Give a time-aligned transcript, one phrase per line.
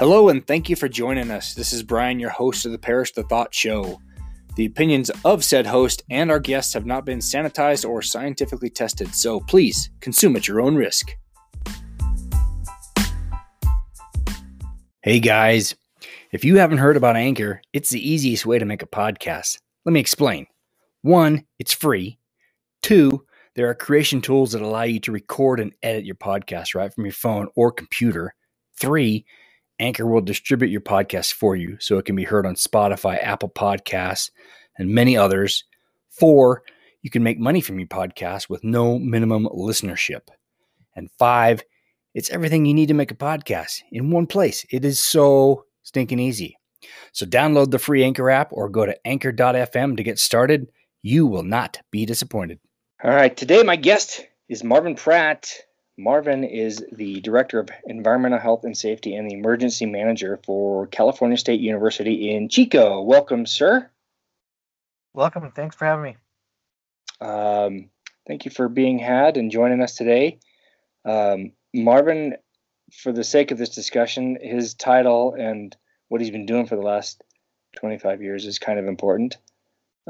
[0.00, 1.52] Hello, and thank you for joining us.
[1.52, 4.00] This is Brian, your host of the Parrish the Thought Show.
[4.56, 9.14] The opinions of said host and our guests have not been sanitized or scientifically tested,
[9.14, 11.10] so please consume at your own risk.
[15.02, 15.74] Hey guys,
[16.32, 19.58] if you haven't heard about Anchor, it's the easiest way to make a podcast.
[19.84, 20.46] Let me explain.
[21.02, 22.18] One, it's free.
[22.80, 26.90] Two, there are creation tools that allow you to record and edit your podcast right
[26.90, 28.34] from your phone or computer.
[28.78, 29.26] Three,
[29.80, 33.48] Anchor will distribute your podcast for you so it can be heard on Spotify, Apple
[33.48, 34.30] Podcasts,
[34.78, 35.64] and many others.
[36.10, 36.62] Four,
[37.02, 40.28] you can make money from your podcast with no minimum listenership.
[40.94, 41.62] And five,
[42.14, 44.66] it's everything you need to make a podcast in one place.
[44.70, 46.58] It is so stinking easy.
[47.12, 50.70] So download the free Anchor app or go to anchor.fm to get started.
[51.02, 52.60] You will not be disappointed.
[53.02, 55.54] All right, today my guest is Marvin Pratt.
[56.00, 61.36] Marvin is the Director of Environmental Health and Safety and the Emergency Manager for California
[61.36, 63.02] State University in Chico.
[63.02, 63.90] Welcome, sir.
[65.12, 66.16] Welcome, and thanks for having me.
[67.20, 67.90] Um,
[68.26, 70.38] thank you for being had and joining us today.
[71.04, 72.36] Um, Marvin,
[72.92, 75.76] for the sake of this discussion, his title and
[76.08, 77.22] what he's been doing for the last
[77.76, 79.36] 25 years is kind of important.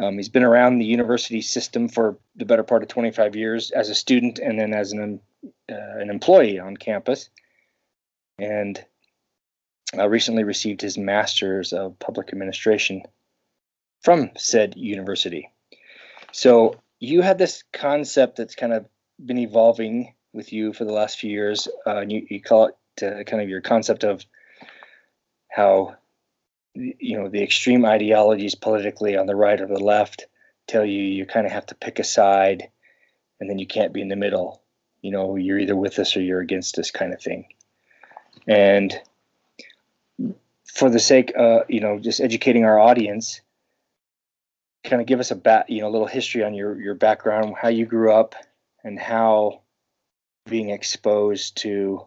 [0.01, 3.91] Um, he's been around the university system for the better part of 25 years as
[3.91, 7.29] a student and then as an uh, an employee on campus,
[8.39, 8.83] and
[9.97, 13.03] uh, recently received his master's of public administration
[14.03, 15.51] from said university.
[16.33, 18.87] So you had this concept that's kind of
[19.23, 21.69] been evolving with you for the last few years.
[21.87, 24.25] Uh, and you, you call it uh, kind of your concept of
[25.49, 25.97] how
[26.75, 30.27] you know the extreme ideologies politically on the right or the left
[30.67, 32.69] tell you you kind of have to pick a side
[33.41, 34.63] and then you can't be in the middle.
[35.03, 37.47] You know you're either with us or you're against us kind of thing.
[38.47, 38.95] And
[40.65, 43.41] for the sake uh you know just educating our audience
[44.85, 47.55] kind of give us a bat you know a little history on your your background
[47.61, 48.35] how you grew up
[48.85, 49.61] and how
[50.47, 52.07] being exposed to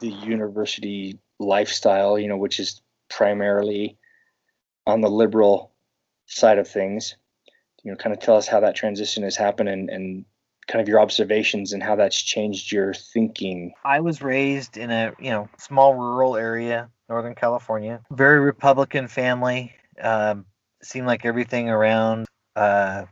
[0.00, 3.98] the university lifestyle you know which is primarily
[4.86, 5.72] on the liberal
[6.26, 7.16] side of things
[7.82, 10.24] you know kind of tell us how that transition has happened and, and
[10.66, 13.72] kind of your observations and how that's changed your thinking.
[13.84, 19.72] I was raised in a you know small rural area, Northern California, very Republican family.
[20.00, 20.44] Um,
[20.82, 23.06] seemed like everything around, uh,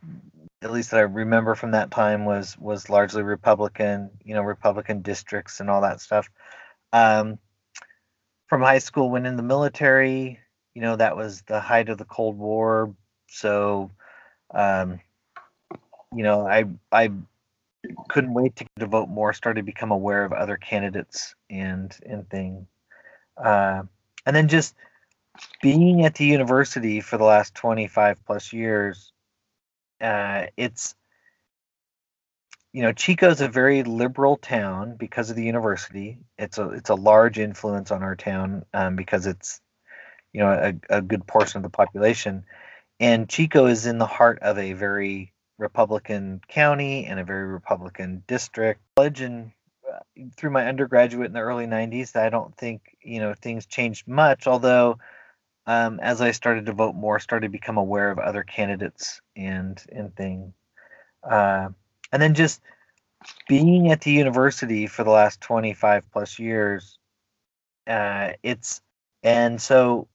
[0.62, 4.10] at least that I remember from that time, was was largely Republican.
[4.24, 6.28] You know, Republican districts and all that stuff.
[6.92, 7.38] Um,
[8.48, 10.38] from high school, went in the military.
[10.74, 12.94] You know, that was the height of the Cold War,
[13.28, 13.90] so.
[14.54, 15.00] Um,
[16.14, 17.10] you know, I I
[18.08, 19.32] couldn't wait to, vote more.
[19.32, 22.66] Started to become aware of other candidates and and thing,
[23.36, 23.82] uh,
[24.24, 24.74] and then just
[25.62, 29.12] being at the university for the last twenty five plus years.
[30.00, 30.94] Uh, it's
[32.76, 36.18] you know Chico's a very liberal town because of the university.
[36.38, 39.62] It's a it's a large influence on our town um, because it's
[40.34, 42.44] you know a, a good portion of the population,
[43.00, 48.22] and Chico is in the heart of a very Republican county and a very Republican
[48.26, 48.82] district.
[48.98, 49.52] And
[49.90, 50.00] uh,
[50.36, 54.46] through my undergraduate in the early 90s, I don't think, you know, things changed much,
[54.46, 54.98] although
[55.66, 59.82] um, as I started to vote more, started to become aware of other candidates and
[59.90, 60.52] and thing.
[61.22, 61.70] Uh,
[62.16, 62.62] and then just
[63.46, 66.98] being at the university for the last 25 plus years,
[67.86, 68.80] uh, it's
[69.22, 70.08] and so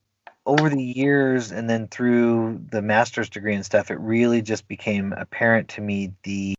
[0.44, 5.12] over the years and then through the master's degree and stuff, it really just became
[5.12, 6.56] apparent to me the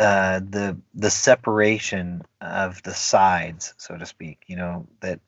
[0.00, 4.42] uh, the the separation of the sides, so to speak.
[4.48, 5.20] You know that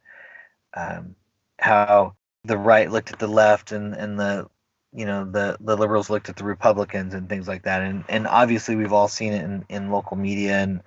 [0.75, 1.15] um,
[1.61, 4.49] how the right looked at the left and and the
[4.93, 7.83] you know the the liberals looked at the Republicans and things like that.
[7.83, 10.83] And and obviously we've all seen it in in local media and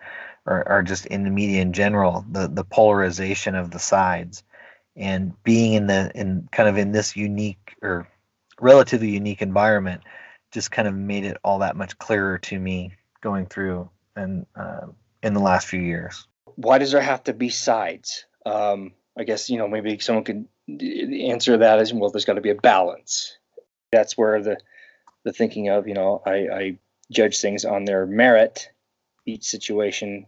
[0.46, 4.44] or, or just in the media in general the the polarization of the sides
[4.96, 8.08] and being in the in kind of in this unique or
[8.60, 10.02] relatively unique environment
[10.52, 12.92] just kind of made it all that much clearer to me
[13.22, 14.86] going through and uh,
[15.24, 16.28] in the last few years.
[16.56, 18.26] Why does there have to be sides?
[18.46, 22.12] Um, I guess you know maybe someone could answer that as well.
[22.12, 23.38] There's got to be a balance.
[23.94, 24.58] That's where the
[25.26, 26.80] the thinking of you know I, I
[27.12, 28.70] judge things on their merit,
[29.28, 30.28] each situation,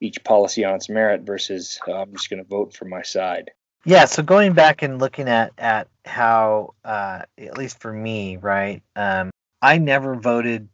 [0.00, 3.52] each policy on its merit versus uh, I'm just going to vote for my side.
[3.86, 8.82] Yeah, so going back and looking at at how, uh, at least for me, right?
[8.96, 9.30] Um,
[9.62, 10.68] I never voted.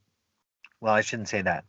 [0.80, 1.64] Well, I shouldn't say that.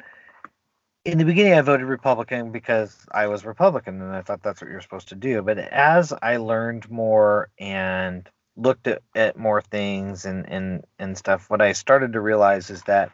[1.06, 4.69] in the beginning, I voted Republican because I was Republican and I thought that's what
[4.69, 5.42] you're supposed to do.
[5.42, 11.50] But as I learned more and looked at, at more things and, and, and stuff,
[11.50, 13.12] what I started to realize is that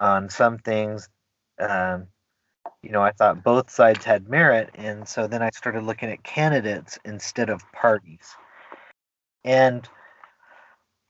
[0.00, 1.08] on some things,
[1.58, 2.08] um,
[2.82, 4.70] you know, I thought both sides had merit.
[4.74, 8.34] And so then I started looking at candidates instead of parties.
[9.44, 9.88] And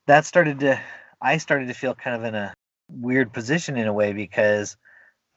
[0.06, 0.80] that started to,
[1.20, 2.54] I started to feel kind of in a
[2.88, 4.76] weird position in a way because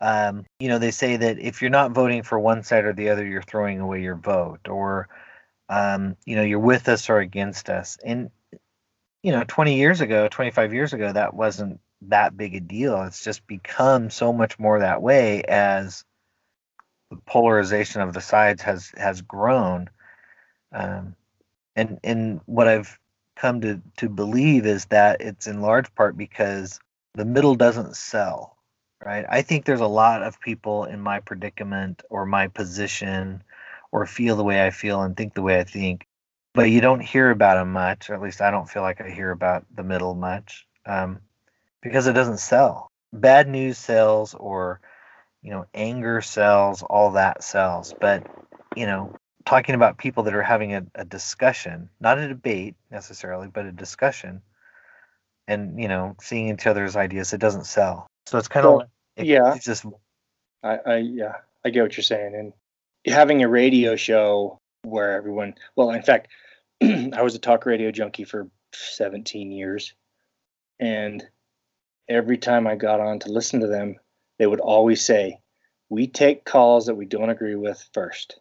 [0.02, 3.10] um, you know, they say that if you're not voting for one side or the
[3.10, 5.10] other, you're throwing away your vote, or
[5.70, 7.98] um, you know, you're with us or against us.
[8.04, 8.32] And
[9.24, 13.04] you know, 20 years ago, 25 years ago, that wasn't that big a deal.
[13.04, 16.06] It's just become so much more that way as
[17.12, 19.90] the polarization of the sides has has grown.
[20.72, 21.16] Um,
[21.76, 22.98] and and what I've
[23.36, 26.80] come to to believe is that it's in large part because
[27.16, 28.58] the middle doesn't sell
[29.04, 29.26] right?
[29.30, 33.44] I think there's a lot of people in my predicament or my position
[33.92, 36.06] or feel the way I feel and think the way I think,
[36.54, 39.10] but you don't hear about them much, or at least I don't feel like I
[39.10, 41.20] hear about the middle much um,
[41.82, 42.92] because it doesn't sell.
[43.14, 44.82] Bad news sells, or
[45.42, 47.94] you know, anger sells, all that sells.
[48.00, 48.28] But
[48.76, 49.16] you know,
[49.46, 53.72] talking about people that are having a, a discussion, not a debate necessarily, but a
[53.72, 54.42] discussion,
[55.48, 58.08] and you know, seeing each other's ideas, it doesn't sell.
[58.26, 58.82] So it's kind of
[59.16, 59.56] it, yeah.
[59.56, 59.86] It's just
[60.64, 62.36] I, I yeah, I get what you're saying.
[62.36, 62.54] And
[63.10, 66.30] having a radio show where everyone well, in fact,
[66.82, 69.94] I was a talk radio junkie for 17 years.
[70.80, 71.24] And
[72.08, 73.96] every time I got on to listen to them,
[74.38, 75.40] they would always say,
[75.90, 78.40] We take calls that we don't agree with first.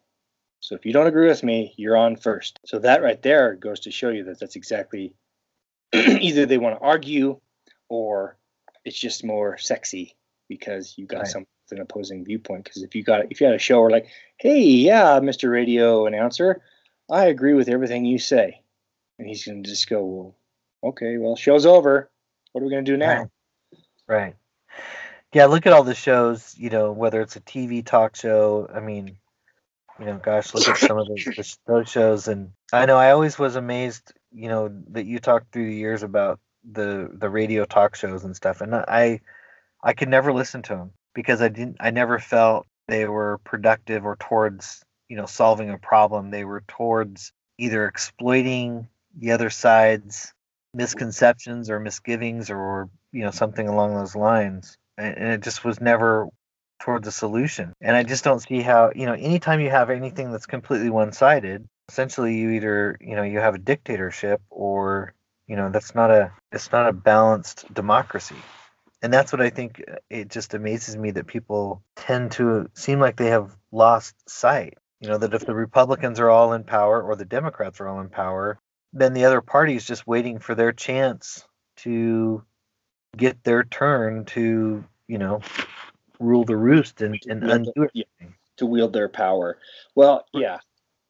[0.60, 2.58] So if you don't agree with me, you're on first.
[2.66, 5.14] So that right there goes to show you that that's exactly
[5.94, 7.40] either they want to argue
[7.88, 8.36] or
[8.84, 10.16] it's just more sexy
[10.48, 11.26] because you got right.
[11.28, 12.64] some an opposing viewpoint.
[12.64, 15.50] Because if you got if you had a show where like, hey, yeah, Mr.
[15.50, 16.62] Radio announcer,
[17.10, 18.62] I agree with everything you say,
[19.18, 22.10] and he's gonna just go, well, okay, well, show's over.
[22.52, 23.30] What are we gonna do now?
[23.68, 23.78] Right.
[24.06, 24.36] right.
[25.32, 26.54] Yeah, look at all the shows.
[26.56, 28.68] You know, whether it's a TV talk show.
[28.72, 29.18] I mean,
[29.98, 32.28] you know, gosh, look at some of the, those shows.
[32.28, 34.12] And I know I always was amazed.
[34.32, 36.40] You know that you talked through the years about
[36.70, 39.20] the the radio talk shows and stuff, and I
[39.82, 44.04] I could never listen to them because I didn't I never felt they were productive
[44.04, 46.30] or towards, you know, solving a problem.
[46.30, 50.32] They were towards either exploiting the other side's
[50.74, 54.76] misconceptions or misgivings or, you know, something along those lines.
[54.96, 56.28] And, it just was never
[56.80, 57.72] towards a solution.
[57.80, 61.66] And I just don't see how, you know, anytime you have anything that's completely one-sided,
[61.88, 65.14] essentially you either, you know, you have a dictatorship or,
[65.46, 68.36] you know, that's not a it's not a balanced democracy
[69.02, 73.00] and that's what I think uh, it just amazes me that people tend to seem
[73.00, 74.78] like they have lost sight.
[75.00, 78.00] You know, that if the Republicans are all in power or the Democrats are all
[78.00, 78.58] in power,
[78.92, 81.46] then the other party is just waiting for their chance
[81.76, 82.42] to
[83.16, 85.40] get their turn to, you know,
[86.18, 87.90] rule the roost and, and undo it.
[87.94, 89.58] Yeah, to wield their power.
[89.94, 90.58] Well, yeah,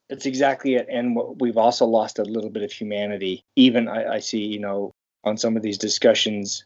[0.07, 0.87] that's exactly it.
[0.87, 3.43] And we've also lost a little bit of humanity.
[3.55, 4.93] Even I, I see, you know,
[5.23, 6.65] on some of these discussions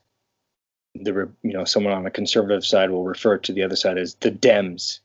[0.95, 4.15] the you know someone on the conservative side will refer to the other side as
[4.15, 4.99] the Dems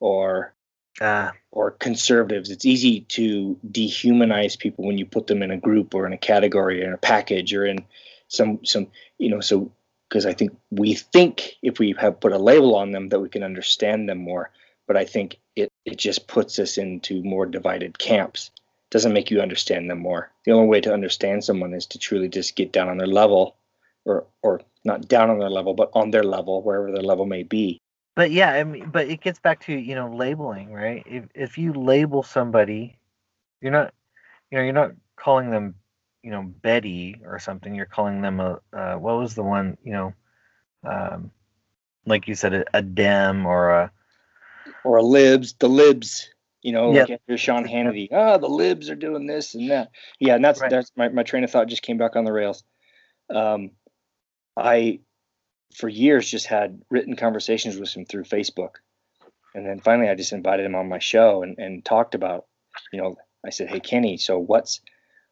[0.00, 0.54] or
[1.00, 2.50] uh, or conservatives.
[2.50, 6.18] It's easy to dehumanize people when you put them in a group or in a
[6.18, 7.84] category or in a package or in
[8.28, 9.72] some some you know so
[10.08, 13.28] because I think we think if we have put a label on them that we
[13.28, 14.50] can understand them more,
[14.86, 18.50] but I think it it just puts us into more divided camps.
[18.56, 20.30] It doesn't make you understand them more.
[20.44, 23.56] The only way to understand someone is to truly just get down on their level
[24.04, 27.42] or or not down on their level, but on their level, wherever their level may
[27.42, 27.82] be.
[28.14, 31.02] But yeah, I mean, but it gets back to you know labeling, right?
[31.06, 32.96] If if you label somebody,
[33.60, 33.92] you're not,
[34.50, 35.74] you know, you're not calling them,
[36.22, 37.74] you know, Betty or something.
[37.74, 40.14] You're calling them a uh, what was the one, you know,
[40.82, 41.30] um,
[42.06, 43.92] like you said, a, a dem or a
[44.82, 46.30] or a libs, the libs.
[46.62, 47.08] You know, yep.
[47.28, 49.90] like Sean Hannity, ah, oh, the libs are doing this and that.
[50.18, 50.70] Yeah, and that's right.
[50.70, 52.64] that's my, my train of thought just came back on the rails.
[53.32, 53.70] Um,
[54.56, 55.00] I,
[55.74, 58.76] for years, just had written conversations with him through Facebook.
[59.54, 62.46] And then finally, I just invited him on my show and, and talked about,
[62.92, 64.80] you know, I said, Hey, Kenny, so what's,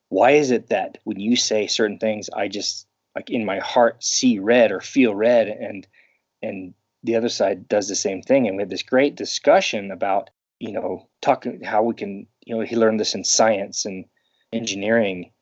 [0.09, 4.03] why is it that when you say certain things, I just like in my heart
[4.03, 5.87] see red or feel red and,
[6.43, 8.49] and the other side does the same thing.
[8.49, 12.63] And we had this great discussion about, you know, talking how we can, you know,
[12.63, 14.07] he learned this in science and
[14.53, 15.33] engineering.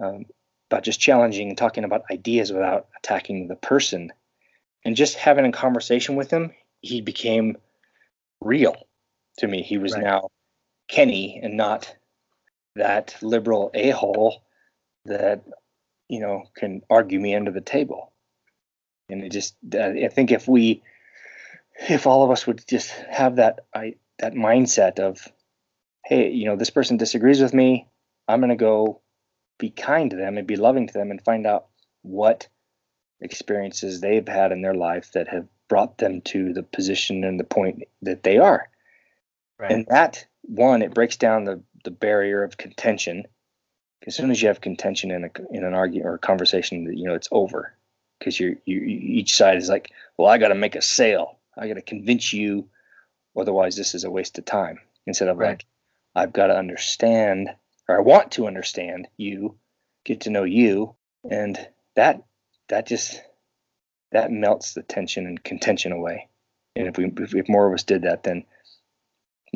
[0.00, 0.26] Um,
[0.70, 4.12] about just challenging and talking about ideas without attacking the person
[4.84, 7.56] and just having a conversation with him he became
[8.40, 8.76] real
[9.38, 9.62] to me.
[9.62, 10.04] He was Right.
[10.04, 10.30] now
[10.88, 11.94] Kenny and not
[12.76, 14.42] that liberal a hole
[15.04, 15.42] that
[16.08, 18.12] you know can argue me under the table.
[19.10, 20.82] And it just, uh, I think if we,
[21.88, 25.26] if all of us would just have that, I that mindset of,
[26.04, 27.88] hey, you know, this person disagrees with me,
[28.26, 29.00] I'm gonna go
[29.58, 31.66] be kind to them and be loving to them and find out
[32.02, 32.48] what
[33.20, 37.44] experiences they've had in their life that have brought them to the position and the
[37.44, 38.68] point that they are.
[39.58, 39.72] Right.
[39.72, 43.24] And that one, it breaks down the the barrier of contention.
[44.06, 47.04] As soon as you have contention in a in an argument or a conversation, you
[47.04, 47.74] know it's over
[48.18, 51.38] because you you each side is like, well, I got to make a sale.
[51.56, 52.68] I got to convince you,
[53.36, 54.78] otherwise this is a waste of time.
[55.06, 55.48] Instead of Right.
[55.48, 55.64] like,
[56.14, 57.50] I've got to understand
[57.88, 59.56] or I want to understand you,
[60.04, 60.94] get to know you,
[61.28, 61.58] and
[61.96, 62.22] that
[62.68, 63.22] that just
[64.12, 66.28] that melts the tension and contention away.
[66.76, 68.44] And if we if, more of us did that, then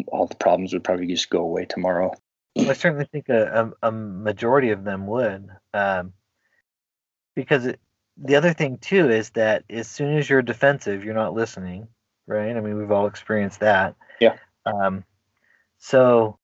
[0.09, 2.13] all the problems would probably just go away tomorrow.
[2.57, 5.49] Well, I certainly think a, a, a majority of them would.
[5.73, 6.13] Um,
[7.35, 7.81] because it,
[8.17, 11.89] the other thing, too, is that as soon as you're defensive, you're not listening,
[12.27, 12.55] right?
[12.55, 13.97] I mean, we've all experienced that.
[14.21, 14.37] Yeah.
[14.67, 15.05] Um,
[15.79, 16.39] so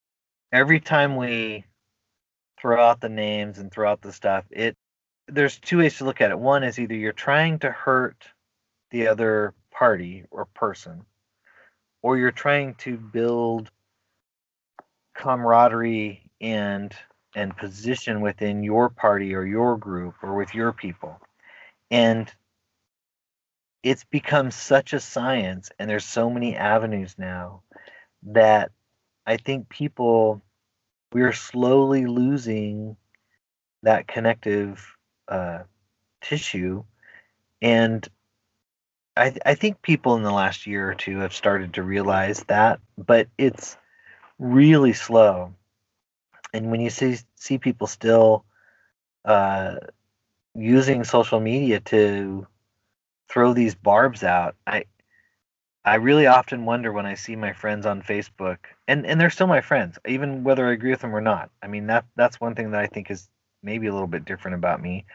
[0.51, 1.65] every time we
[2.61, 4.77] throw out the names and throw out the stuff, it
[5.27, 6.39] there's two ways to look at it.
[6.39, 8.25] One is either you're trying to hurt
[8.91, 11.05] the other party or person,
[12.01, 13.69] or you're trying to build
[15.15, 16.93] camaraderie and
[17.35, 21.19] and position within your party or your group or with your people
[21.91, 22.33] and
[23.83, 27.61] it's become such a science and there's so many avenues now
[28.23, 28.71] that
[29.25, 30.41] i think people
[31.13, 32.95] we're slowly losing
[33.83, 34.95] that connective
[35.27, 35.59] uh,
[36.21, 36.83] tissue
[37.61, 38.07] and
[39.17, 42.79] I, I think people in the last year or two have started to realize that
[42.97, 43.77] but it's
[44.39, 45.53] really slow.
[46.53, 48.45] And when you see see people still
[49.25, 49.75] uh,
[50.55, 52.47] using social media to
[53.29, 54.85] throw these barbs out, I
[55.85, 58.57] I really often wonder when I see my friends on Facebook,
[58.87, 61.49] and and they're still my friends, even whether I agree with them or not.
[61.63, 63.29] I mean that that's one thing that I think is
[63.63, 65.05] maybe a little bit different about me,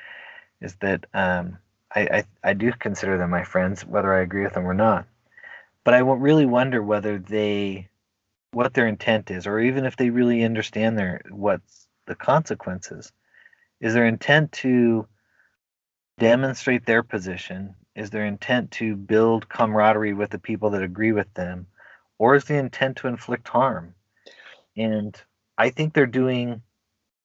[0.61, 1.59] is that um,
[1.95, 5.07] I, I I do consider them my friends, whether I agree with them or not.
[5.85, 7.89] But I really wonder whether they
[8.53, 13.13] what their intent is, or even if they really understand their what's the consequences.
[13.81, 15.07] Is their intent to
[16.19, 17.75] demonstrate their position?
[17.95, 21.67] Is their intent to build camaraderie with the people that agree with them?
[22.19, 23.95] Or is the intent to inflict harm?
[24.77, 25.21] And
[25.57, 26.63] I think they're doing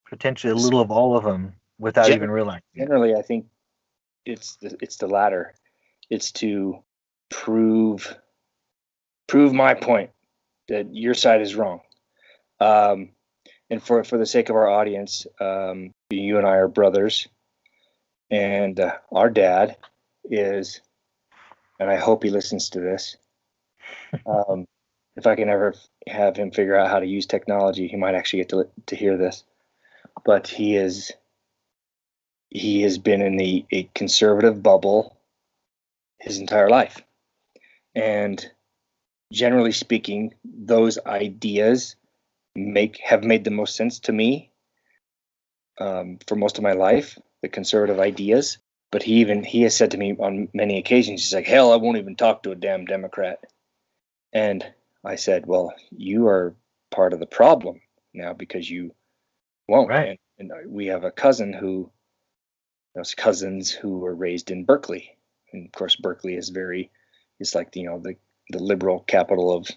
[0.08, 2.82] potentially a little of all of them without even realizing it.
[2.82, 3.48] Generally, I think
[4.26, 5.54] it's the, it's the latter.
[6.10, 6.84] It's to
[7.30, 8.16] prove
[9.28, 10.10] prove my point
[10.68, 11.82] that your side is wrong.
[12.60, 13.10] Um,
[13.70, 17.28] and for for the sake of our audience, um, you and I are brothers,
[18.30, 19.78] and uh, our dad
[20.24, 20.82] is,
[21.80, 23.18] and I hope he listens to this.
[24.26, 24.66] Um,
[25.16, 25.76] if I can ever
[26.08, 29.18] have him figure out how to use technology, he might actually get to to hear
[29.18, 29.44] this.
[30.26, 31.12] But he is
[32.50, 35.18] he has been in the a conservative bubble
[36.20, 37.02] his entire life.
[37.96, 38.44] And
[39.32, 41.96] generally speaking, those ideas
[42.56, 44.52] make have made the most sense to me
[45.80, 48.58] um, for most of my life, the conservative ideas.
[48.92, 51.78] But he even he has said to me on many occasions, he's like, "Hell, I
[51.78, 53.40] won't even talk to a damn Democrat."
[54.34, 54.66] And
[55.04, 56.56] I said, "Well, you are
[56.92, 57.82] part of the problem
[58.14, 58.96] now because you
[59.68, 60.20] won't." Right.
[60.38, 61.92] And, and we have a cousin who
[62.96, 65.18] those cousins who were raised in Berkeley.
[65.54, 66.92] And of course, Berkeley is very,
[67.40, 68.16] it's like, you know, the,
[68.50, 69.68] the liberal capital of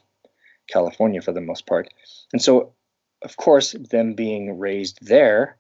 [0.68, 1.92] California for the most part.
[2.32, 2.72] And so,
[3.22, 5.56] of course, them being raised there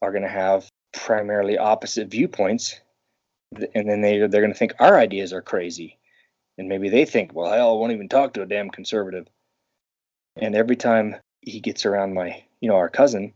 [0.00, 2.80] are going to have primarily opposite viewpoints.
[3.74, 5.98] And then they, they're going to think our ideas are crazy.
[6.58, 9.26] And maybe they think, well, hell, I won't even talk to a damn conservative.
[10.36, 13.32] And every time he gets around my, you know, our cousin,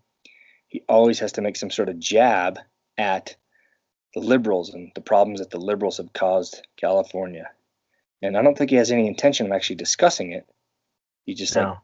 [0.68, 2.58] he always has to make some sort of jab
[2.98, 3.36] at
[4.14, 7.50] the liberals and the problems that the liberals have caused California.
[8.20, 10.46] And I don't think he has any intention of actually discussing it.
[11.24, 11.76] He just like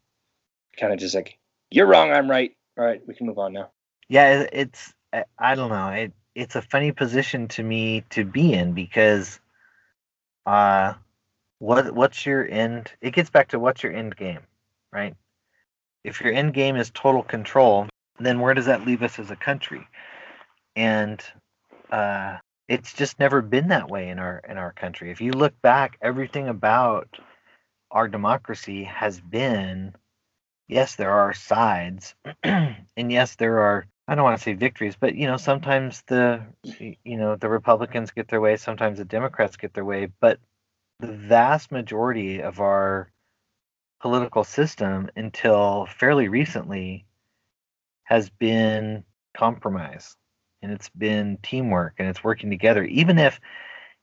[0.79, 1.39] kind of just like,
[1.71, 2.55] you're wrong, I'm right.
[2.79, 3.71] All right, we can move on now.
[4.09, 5.25] Yeah, it's I-
[5.55, 5.89] don't know.
[5.91, 9.41] It it's a funny position to me to be in because
[10.47, 10.95] uh
[11.59, 14.41] what what's your end it gets back to what's your end game,
[14.93, 15.17] right?
[16.05, 17.89] If your end game is total control,
[18.19, 19.87] then where does that leave us as a country?
[20.77, 21.23] And
[21.91, 22.39] uh
[22.69, 25.11] it's just never been that way in our in our country.
[25.11, 27.09] If you look back, everything about
[27.91, 29.95] our democracy has been
[30.69, 35.15] yes, there are sides, and yes, there are I don't want to say victories, but
[35.15, 36.43] you know, sometimes the
[37.05, 40.41] you know the Republicans get their way, sometimes the Democrats get their way, but
[41.01, 43.13] the vast majority of our
[44.01, 47.05] political system until fairly recently
[48.05, 49.05] has been
[49.37, 50.17] compromise
[50.63, 52.85] and it's been teamwork and it's working together.
[52.85, 53.39] Even if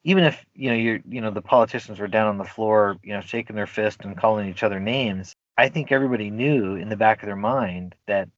[0.03, 3.13] even if you know you're you know the politicians were down on the floor you
[3.13, 6.95] know shaking their fist and calling each other names i think everybody knew in the
[6.95, 8.29] back of their mind that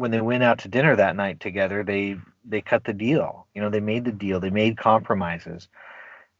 [0.00, 3.46] when they went out to dinner that night together they they cut the deal.
[3.54, 4.40] You know they made the deal.
[4.40, 5.68] They made compromises.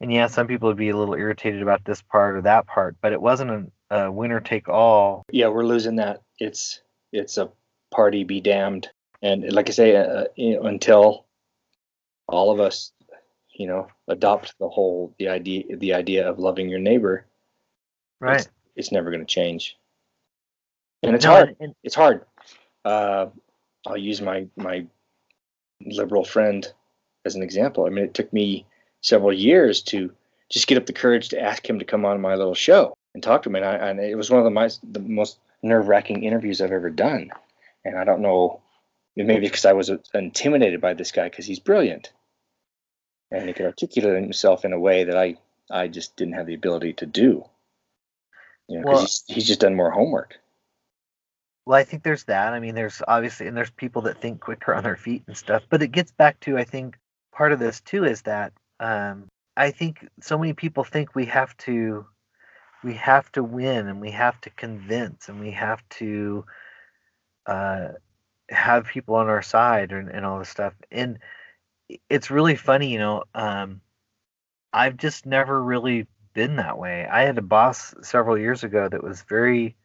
[0.00, 2.96] And yeah some people would be a little irritated about this part or that part
[3.02, 6.22] but it wasn't a, a winner take all yeah we're losing that.
[6.38, 6.80] It's
[7.12, 7.50] it's a
[7.90, 8.88] party be damned.
[9.22, 11.26] And like i say uh, you know, until
[12.28, 12.92] all of us
[13.52, 17.26] you know adopt the whole the idea the idea of loving your neighbor
[18.20, 18.40] right.
[18.40, 19.76] it's, it's never going to change.
[21.02, 21.48] And it's No, hard.
[21.48, 22.24] and- and- it's hard.
[22.84, 23.26] Uh,
[23.87, 24.87] i'll use my my
[25.80, 26.72] liberal friend
[27.25, 27.87] as an example.
[27.87, 28.66] I mean it took me
[29.02, 30.12] several years to
[30.50, 33.22] just get up the courage to ask him to come on my little show and
[33.22, 36.22] talk to him and, I, and it was one of the, my, the most nerve-wracking
[36.22, 37.30] interviews i've ever done.
[37.84, 38.60] And i don't know
[39.16, 42.12] maybe because i was intimidated by this guy because he's brilliant.
[43.30, 45.37] And he could articulate himself in a way that i
[45.70, 47.44] i just didn't have the ability to do.
[48.68, 50.38] You know, Well- he's, he's just done more homework
[51.70, 52.52] Well, I think there's that.
[52.52, 55.62] I mean, there's obviously, and there's people that think quicker on their feet and stuff.
[55.68, 56.98] But it gets back to, I think,
[57.32, 61.56] part of this too is that um, I think so many people think we have
[61.58, 62.06] to,
[62.82, 66.44] we have to win and we have to convince and we have to
[67.46, 67.90] uh,
[68.48, 70.74] have people on our side and, and all this stuff.
[70.90, 71.20] And
[72.08, 73.22] it's really funny, you know.
[73.32, 73.80] Um,
[74.72, 77.06] I've just never really been that way.
[77.06, 79.76] I had a boss several years ago that was very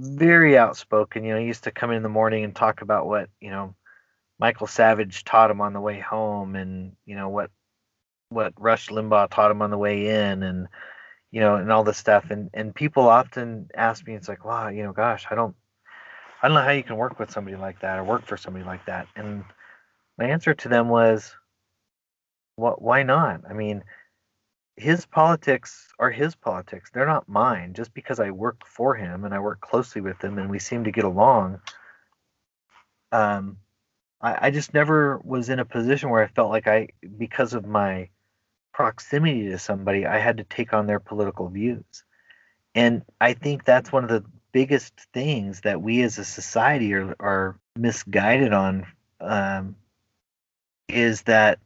[0.00, 1.24] very outspoken.
[1.24, 3.74] You know, he used to come in the morning and talk about what, you know,
[4.38, 7.50] Michael Savage taught him on the way home and, you know, what
[8.30, 10.68] what Rush Limbaugh taught him on the way in and
[11.30, 12.30] you know, and all this stuff.
[12.30, 15.54] And and people often ask me, it's like, wow, you know, gosh, I don't
[16.42, 18.64] I don't know how you can work with somebody like that or work for somebody
[18.64, 19.06] like that.
[19.14, 19.44] And
[20.18, 21.34] my answer to them was,
[22.56, 23.42] what why not?
[23.48, 23.84] I mean,
[24.80, 26.90] his politics are his politics.
[26.90, 27.74] They're not mine.
[27.74, 30.84] Just because I work for him and I work closely with him and we seem
[30.84, 31.60] to get along,
[33.12, 33.58] um,
[34.22, 36.88] I, I just never was in a position where I felt like I,
[37.18, 38.08] because of my
[38.72, 42.04] proximity to somebody, I had to take on their political views.
[42.74, 47.14] And I think that's one of the biggest things that we as a society are,
[47.20, 48.86] are misguided on
[49.20, 49.76] um,
[50.88, 51.58] is that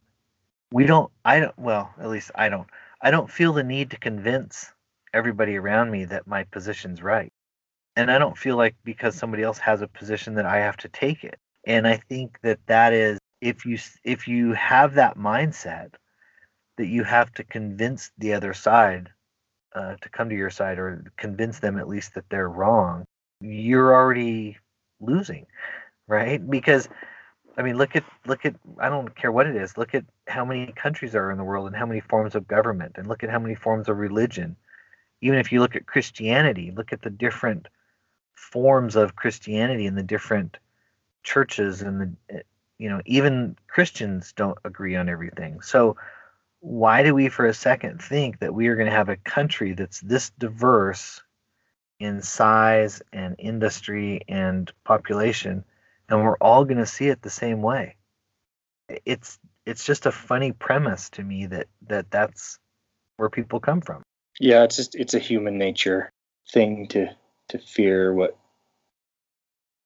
[0.71, 2.67] we don't, I don't, well, at least I don't,
[3.05, 4.73] I don't feel the need to convince
[5.13, 7.31] everybody around me that my position's right.
[7.95, 10.89] And I don't feel like because somebody else has a position that I have to
[10.89, 11.37] take it.
[11.67, 15.91] And I think that that is if you if you have that mindset
[16.77, 19.11] that you have to convince the other side
[19.75, 23.05] uh, to come to your side or convince them at least that they're wrong,
[23.39, 24.57] you're already
[24.99, 25.45] losing,
[26.07, 26.49] right?
[26.49, 26.89] Because
[27.57, 29.77] I mean, look at look at I don't care what it is.
[29.77, 32.93] Look at how many countries are in the world and how many forms of government,
[32.97, 34.55] and look at how many forms of religion.
[35.21, 37.67] Even if you look at Christianity, look at the different
[38.35, 40.57] forms of Christianity and the different
[41.23, 42.41] churches and the eh,
[42.77, 45.61] you know even Christians don't agree on everything.
[45.61, 45.95] So
[46.59, 49.73] why do we for a second think that we are going to have a country
[49.73, 51.21] that's this diverse
[51.99, 55.63] in size and industry and population
[56.09, 57.95] and we're all going to see it the same way.
[59.05, 62.59] It's it's just a funny premise to me that that that's
[63.17, 64.03] where people come from.
[64.39, 66.11] Yeah it's just it's a human nature
[66.51, 67.07] thing to
[67.49, 68.37] to fear what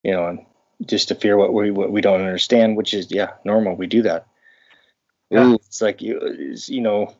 [0.03, 0.45] you know and
[0.85, 4.01] just to fear what we what we don't understand which is yeah normal we do
[4.01, 4.27] that.
[5.29, 5.45] Yeah.
[5.45, 7.15] Ooh, it's like you it's, you know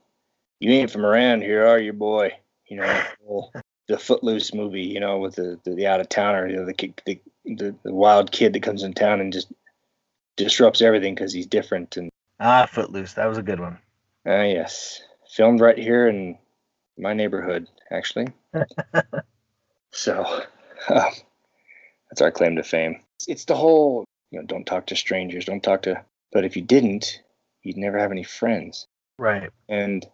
[0.60, 2.34] you ain't from around here are you boy?
[2.68, 3.52] You know
[3.88, 6.94] the footloose movie you know with the the, the out of towner you know the,
[7.06, 7.20] the
[7.58, 9.52] the the wild kid that comes in town and just
[10.38, 12.10] disrupts everything because he's different and
[12.40, 13.78] ah footloose that was a good one
[14.26, 15.02] Ah, yes.
[15.32, 16.38] Filmed right here in
[16.98, 18.28] my neighborhood, actually.
[19.92, 20.24] so
[20.90, 21.12] um,
[22.10, 23.00] that's our claim to fame.
[23.16, 26.04] It's, it's the whole, you know, don't talk to strangers, don't talk to.
[26.32, 27.22] But if you didn't,
[27.64, 28.86] you'd never have any friends.
[29.18, 30.06] right And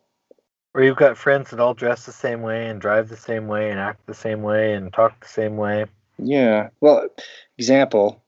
[0.73, 3.71] or you've got friends that all dress the same way and drive the same way
[3.71, 5.85] and act the same way and talk the same way
[6.17, 7.07] yeah, well,
[7.57, 8.23] example,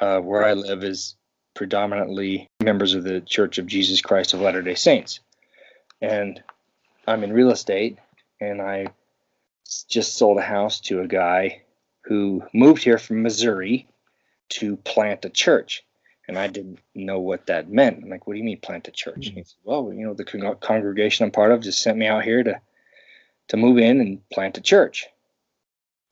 [0.00, 1.16] uh, where I live is
[1.54, 5.20] predominantly members of the Church of Jesus Christ of Latter day Saints.
[6.00, 6.42] And
[7.06, 7.98] I'm in real estate,
[8.40, 8.86] and I
[9.88, 11.62] just sold a house to a guy
[12.02, 13.86] who moved here from Missouri
[14.50, 15.84] to plant a church.
[16.26, 18.02] And I didn't know what that meant.
[18.02, 19.28] I'm like, what do you mean plant a church?
[19.28, 19.36] Mm-hmm.
[19.36, 22.24] He said, well, you know, the con- congregation I'm part of just sent me out
[22.24, 22.60] here to
[23.48, 25.08] to move in and plant a church.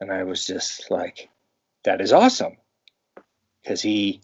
[0.00, 1.28] And I was just like,
[1.84, 2.56] that is awesome.
[3.62, 4.20] Because he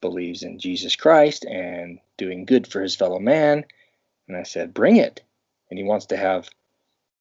[0.00, 3.64] believes in Jesus Christ and doing good for his fellow man.
[4.26, 5.22] And I said, bring it.
[5.70, 6.48] And he wants to have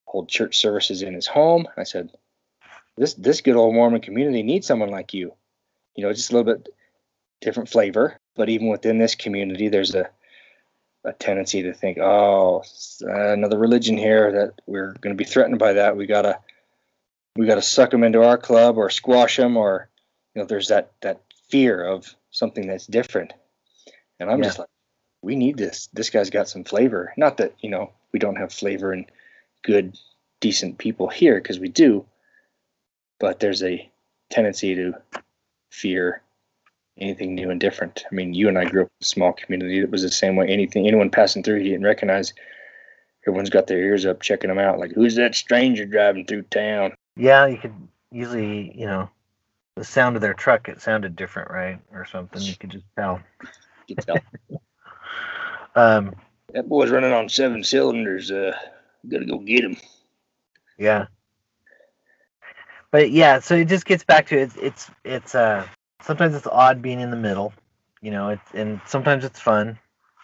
[0.05, 1.67] hold church services in his home.
[1.77, 2.11] I said,
[2.97, 5.33] this this good old Mormon community needs someone like you.
[5.95, 6.69] You know, just a little bit
[7.41, 8.19] different flavor.
[8.35, 10.09] But even within this community, there's a
[11.03, 12.63] a tendency to think, oh,
[13.01, 15.95] another religion here that we're going to be threatened by that.
[15.95, 16.39] We gotta
[17.37, 19.89] we gotta suck them into our club or squash them, or
[20.33, 23.33] you know, there's that that fear of something that's different.
[24.19, 24.45] And I'm yeah.
[24.45, 24.69] just like,
[25.21, 25.87] we need this.
[25.93, 27.13] This guy's got some flavor.
[27.17, 29.05] Not that you know we don't have flavor and
[29.63, 29.97] good,
[30.41, 32.05] decent people here because we do,
[33.19, 33.89] but there's a
[34.29, 34.93] tendency to
[35.71, 36.21] fear
[36.99, 38.03] anything new and different.
[38.11, 40.35] I mean, you and I grew up in a small community that was the same
[40.35, 40.47] way.
[40.47, 42.33] Anything, anyone passing through, you didn't recognize.
[43.27, 44.79] Everyone's got their ears up, checking them out.
[44.79, 46.93] Like, who's that stranger driving through town?
[47.17, 47.73] Yeah, you could
[48.11, 49.09] usually, you know,
[49.75, 52.41] the sound of their truck, it sounded different, right, or something.
[52.41, 53.19] You could just tell.
[53.87, 54.17] You could tell.
[55.75, 56.15] um,
[56.53, 58.31] that boy's running on seven cylinders.
[58.31, 58.55] Uh,
[59.07, 59.77] gotta go get him.
[60.77, 61.07] Yeah.
[62.91, 65.67] But yeah, so it just gets back to it's it's it's uh
[66.01, 67.53] sometimes it's odd being in the middle,
[68.01, 69.77] you know, it's and sometimes it's fun.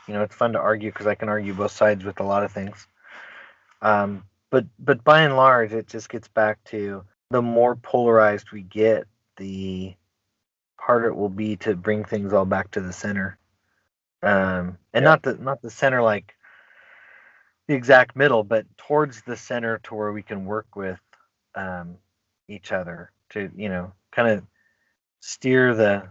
[0.07, 2.43] You know, it's fun to argue because I can argue both sides with a lot
[2.43, 2.87] of things.
[3.81, 8.61] Um, but but by and large, it just gets back to the more polarized we
[8.61, 9.95] get, the
[10.79, 13.39] harder it will be to bring things all back to the center.
[14.21, 15.09] Um, and yeah.
[15.09, 16.35] not the not the center like
[17.67, 20.99] the exact middle, but towards the center to where we can work with
[21.55, 21.97] um,
[22.47, 24.43] each other to you know kind of
[25.19, 26.09] steer the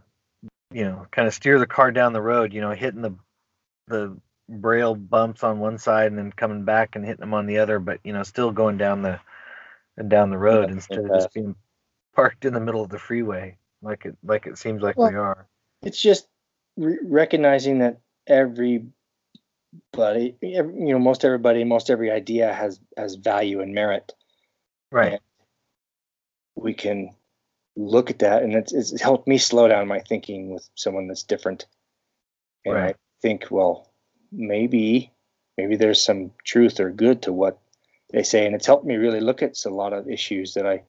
[0.73, 3.15] you know kind of steer the car down the road you know hitting the
[3.87, 4.17] the
[4.61, 7.79] braille bumps on one side and then coming back and hitting them on the other
[7.79, 9.19] but you know still going down the
[10.09, 11.55] down the road yeah, instead of just being
[12.15, 15.17] parked in the middle of the freeway like it like it seems like well, we
[15.17, 15.47] are.
[15.83, 16.27] it's just
[16.77, 18.93] re- recognizing that everybody
[20.43, 24.13] every, you know most everybody most every idea has has value and merit.
[24.91, 25.13] Right.
[25.13, 25.21] And
[26.55, 27.11] we can
[27.77, 31.23] look at that and it's, it's helped me slow down my thinking with someone that's
[31.23, 31.67] different.
[32.65, 32.95] And right.
[32.95, 33.92] i think well
[34.33, 35.13] maybe
[35.59, 37.59] maybe there's some truth or good to what
[38.11, 38.47] they say.
[38.47, 40.83] And it's helped me really look at a lot of issues that i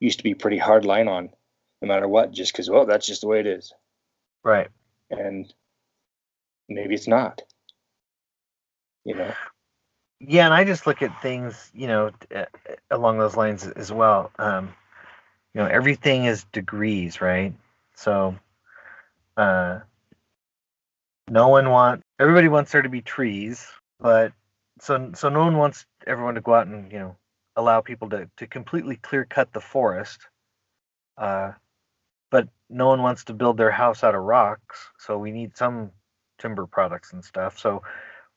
[0.00, 1.30] used to be pretty hard line on
[1.82, 3.72] no matter what just because well that's just the way it is.
[4.44, 4.68] Right.
[5.10, 5.52] And
[6.68, 7.42] maybe it's not.
[9.04, 9.34] You know?
[10.20, 12.10] Yeah and i just look at things you know
[12.90, 14.30] along those lines as well.
[14.38, 14.74] Um
[15.54, 17.54] you know everything is degrees right?
[17.94, 18.36] So
[19.36, 19.80] uh
[21.30, 23.66] no one want everybody wants there to be trees
[24.00, 24.32] but
[24.80, 27.16] so so no one wants everyone to go out and you know
[27.56, 30.20] allow people to to completely clear cut the forest
[31.18, 31.52] uh
[32.30, 35.90] but no one wants to build their house out of rocks so we need some
[36.38, 37.58] timber products and stuff.
[37.58, 37.82] So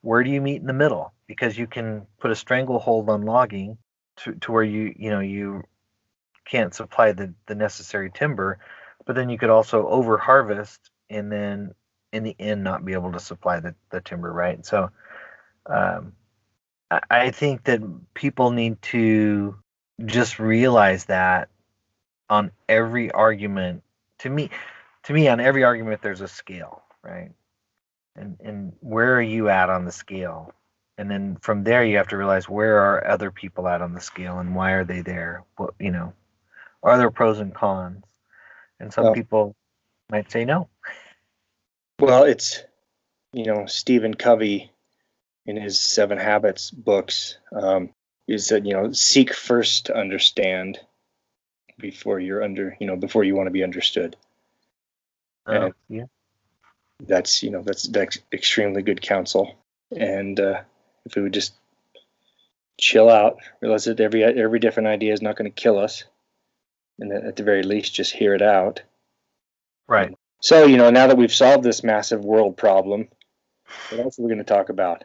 [0.01, 1.13] where do you meet in the middle?
[1.27, 3.77] Because you can put a stranglehold on logging
[4.17, 5.63] to, to where you you know you
[6.45, 8.59] can't supply the, the necessary timber,
[9.05, 11.73] but then you could also over harvest and then
[12.11, 14.65] in the end not be able to supply the, the timber, right?
[14.65, 14.89] So
[15.65, 16.13] um,
[16.89, 17.81] I, I think that
[18.13, 19.55] people need to
[20.05, 21.49] just realize that
[22.29, 23.83] on every argument
[24.19, 24.49] to me
[25.03, 27.31] to me on every argument there's a scale right
[28.15, 30.53] and and where are you at on the scale
[30.97, 33.99] and then from there you have to realize where are other people at on the
[33.99, 36.13] scale and why are they there what you know
[36.83, 38.03] are there pros and cons?
[38.79, 39.55] And some well, people
[40.09, 40.67] might say no.
[42.01, 42.63] Well, it's
[43.31, 44.71] you know Stephen Covey
[45.45, 47.91] in his Seven Habits books um,
[48.27, 50.79] he said you know seek first to understand
[51.77, 54.15] before you're under you know before you want to be understood.
[55.47, 56.05] Uh, and yeah.
[57.01, 59.55] That's you know that's, that's extremely good counsel,
[59.95, 60.61] and uh,
[61.05, 61.53] if we would just
[62.79, 66.03] chill out, realize that every every different idea is not going to kill us,
[66.99, 68.81] and at the very least just hear it out.
[69.87, 70.15] Right.
[70.41, 73.07] So, you know, now that we've solved this massive world problem,
[73.89, 75.03] what else are we going to talk about?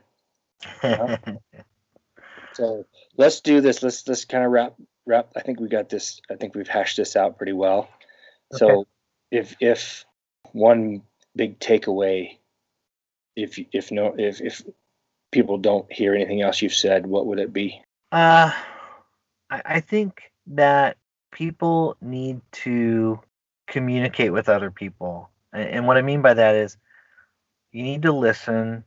[2.54, 2.84] so
[3.16, 3.82] let's do this.
[3.82, 5.28] Let's let's kind of wrap wrap.
[5.36, 6.20] I think we got this.
[6.30, 7.88] I think we've hashed this out pretty well.
[8.52, 8.58] Okay.
[8.58, 8.86] So
[9.30, 10.04] if if
[10.52, 11.02] one
[11.34, 12.38] big takeaway
[13.36, 14.62] if if no if if
[15.30, 18.50] people don't hear anything else you've said what would it be uh
[19.50, 20.96] I, I think that
[21.30, 23.20] people need to
[23.66, 25.30] communicate with other people.
[25.52, 26.76] And, and what i mean by that is
[27.72, 28.84] you need to listen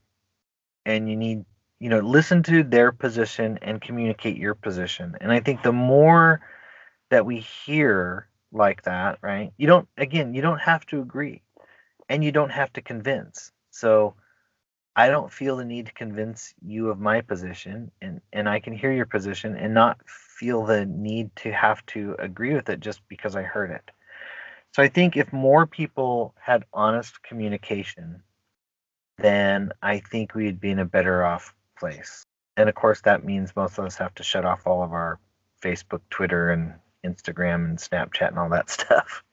[0.85, 1.45] and you need
[1.79, 5.15] you know listen to their position and communicate your position.
[5.21, 6.41] And i think the more
[7.09, 11.41] that we hear like that right you don't again you don't have to agree
[12.07, 13.51] and you don't have to convince.
[13.71, 14.15] So
[14.95, 18.73] i don't feel the need to convince you of my position and and i can
[18.73, 23.01] hear your position and not feel the need to have to agree with it just
[23.07, 23.91] because i heard it
[24.73, 28.21] so i think if more people had honest communication
[29.17, 32.23] then i think we'd be in a better off place
[32.57, 35.19] and of course that means most of us have to shut off all of our
[35.61, 36.73] facebook twitter and
[37.05, 39.23] instagram and snapchat and all that stuff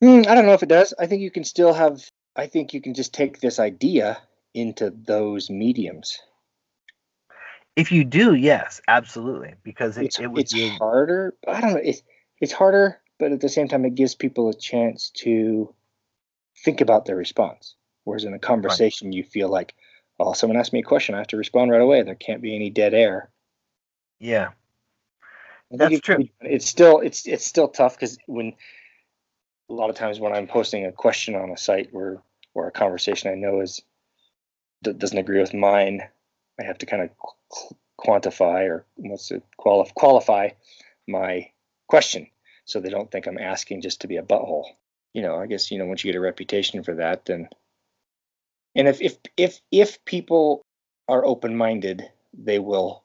[0.00, 0.92] Hmm, I don't know if it does.
[0.98, 2.02] I think you can still have.
[2.36, 4.18] I think you can just take this idea
[4.52, 6.18] into those mediums.
[7.76, 11.34] If you do, yes, absolutely, because it, It's it would it's be harder.
[11.46, 11.80] I don't know.
[11.82, 12.02] It's
[12.40, 15.72] it's harder, but at the same time, it gives people a chance to
[16.64, 17.76] think about their response.
[18.04, 19.74] Whereas in a conversation, you feel like,
[20.20, 22.02] oh, someone asked me a question, I have to respond right away.
[22.02, 23.30] There can't be any dead air.
[24.18, 24.50] yeah,
[25.70, 26.28] That's it- true.
[26.40, 28.54] It's still it's it's still tough because when
[29.68, 32.22] a lot of times when I'm posting a question on a site where
[32.52, 33.82] or a conversation I know is
[34.82, 36.02] doesn't agree with mine,
[36.60, 37.10] I have to kind of
[37.48, 40.48] qu- quantify or what's it qualify qualify
[41.08, 41.50] my
[41.88, 42.26] question
[42.64, 44.66] so they don't think I'm asking just to be a butthole.
[45.12, 47.48] You know, I guess you know once you get a reputation for that, then
[48.74, 50.62] and if if if if people
[51.08, 53.04] are open minded, they will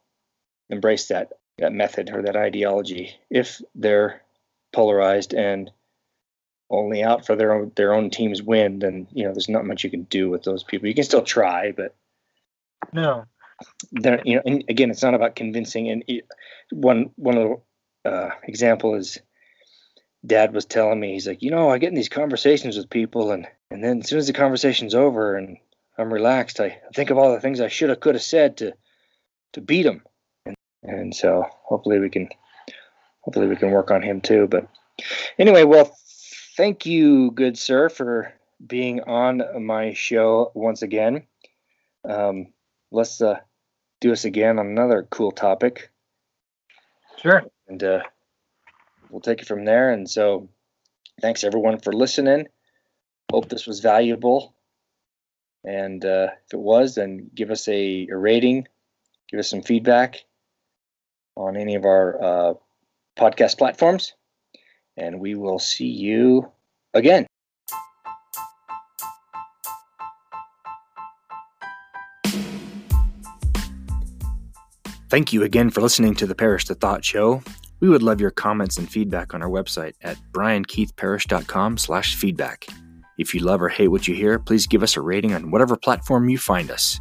[0.70, 3.16] embrace that that method or that ideology.
[3.30, 4.22] If they're
[4.74, 5.72] polarized and
[6.70, 9.84] only out for their own their own team's win, then you know there's not much
[9.84, 10.88] you can do with those people.
[10.88, 11.96] You can still try, but
[12.94, 13.26] no,
[13.92, 16.26] they're you know and again it's not about convincing and it,
[16.72, 17.62] one one of
[18.04, 19.20] the uh, example is
[20.26, 23.32] dad was telling me he's like you know i get in these conversations with people
[23.32, 25.58] and and then as soon as the conversation's over and
[25.98, 28.74] i'm relaxed i think of all the things i should have could have said to
[29.54, 30.02] to beat him.
[30.46, 32.30] And, and so hopefully we can
[33.22, 34.48] hopefully we can work on him too.
[34.48, 34.68] But
[35.38, 35.96] anyway well
[36.58, 38.34] thank you good sir for
[38.66, 41.24] being on my show once again.
[42.08, 42.48] Um,
[42.92, 43.40] let's uh,
[44.02, 45.90] do this again on another cool topic,
[47.22, 47.44] sure.
[47.68, 48.04] and uh,
[49.10, 49.92] we'll take it from there.
[49.92, 50.50] And so,
[51.22, 52.48] thanks everyone for listening.
[53.32, 54.54] Hope this was valuable.
[55.64, 58.68] And uh, if it was, then give us a, a rating,
[59.30, 60.24] give us some feedback
[61.36, 62.54] on any of our uh,
[63.18, 64.14] podcast platforms,
[64.98, 66.52] and we will see you
[66.94, 67.28] again.
[75.10, 77.42] Thank you again for listening to the Parrish the Thought Show.
[77.80, 82.68] We would love your comments and feedback on our website at briankeithparrish.com slash feedback.
[83.18, 85.76] If you love or hate what you hear, please give us a rating on whatever
[85.76, 87.00] platform you find us.